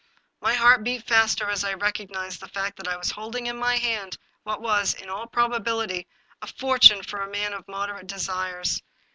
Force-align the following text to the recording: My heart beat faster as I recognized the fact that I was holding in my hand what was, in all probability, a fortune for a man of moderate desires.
My 0.41 0.55
heart 0.55 0.83
beat 0.83 1.05
faster 1.05 1.47
as 1.47 1.63
I 1.63 1.75
recognized 1.75 2.39
the 2.39 2.47
fact 2.49 2.75
that 2.77 2.87
I 2.87 2.97
was 2.97 3.11
holding 3.11 3.45
in 3.45 3.55
my 3.55 3.77
hand 3.77 4.17
what 4.41 4.59
was, 4.59 4.95
in 4.95 5.09
all 5.11 5.27
probability, 5.27 6.07
a 6.41 6.47
fortune 6.47 7.03
for 7.03 7.21
a 7.21 7.29
man 7.29 7.53
of 7.53 7.67
moderate 7.67 8.07
desires. 8.07 8.81